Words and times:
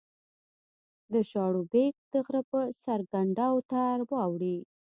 د 1.13 1.15
شاړوبېک 1.31 1.93
د 2.13 2.13
غره 2.25 2.41
په 2.51 2.59
سر 2.83 2.99
کنډو 3.11 3.53
ته 3.69 3.81
واوړې 4.09 4.57